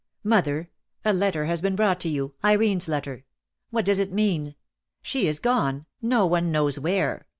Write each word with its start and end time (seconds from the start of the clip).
"Mother, 0.23 0.71
a 1.05 1.13
letter 1.13 1.45
has 1.45 1.61
been 1.61 1.75
brought 1.75 1.99
to 1.99 2.09
you— 2.09 2.33
Irene's 2.43 2.87
letter. 2.87 3.23
What 3.69 3.85
does 3.85 3.99
it 3.99 4.11
mean? 4.11 4.55
She 5.03 5.27
is 5.27 5.37
gone— 5.37 5.85
no 6.01 6.25
one 6.25 6.51
knows 6.51 6.79
where! 6.79 7.27